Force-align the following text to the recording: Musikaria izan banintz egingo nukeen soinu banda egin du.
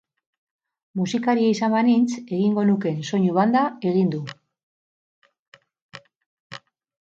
Musikaria 1.01 1.51
izan 1.55 1.71
banintz 1.75 2.07
egingo 2.21 2.65
nukeen 2.71 3.05
soinu 3.11 3.37
banda 3.37 3.63
egin 3.93 4.11
du. 4.17 4.23